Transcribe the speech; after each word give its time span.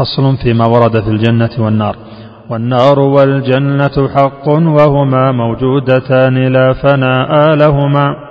فصل 0.00 0.36
فيما 0.36 0.66
ورد 0.66 1.00
في 1.00 1.10
الجنة 1.10 1.50
والنار. 1.58 1.96
والنار 2.50 2.98
والجنة 2.98 4.08
حق 4.14 4.48
وهما 4.48 5.32
موجودتان 5.32 6.52
لا 6.52 6.72
فناء 6.72 7.54
لهما. 7.54 8.29